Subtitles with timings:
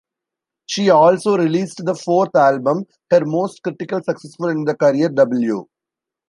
[0.65, 5.67] She also released the fourth album, her most critical successful in the career, "W".